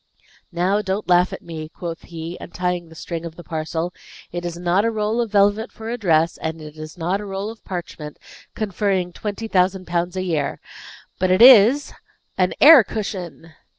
[0.51, 3.93] "Now, don't laugh at me," quoth he, untying the string of the parcel.
[4.31, 7.25] "It is not a roll of velvet for a dress, and it is not a
[7.25, 8.17] roll of parchment,
[8.55, 10.59] conferring twenty thousand pounds a year.
[11.19, 11.93] But it is
[12.35, 13.51] an air cushion!"